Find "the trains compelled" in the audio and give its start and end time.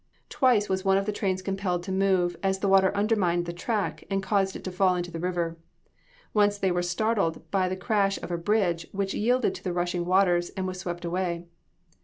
1.05-1.83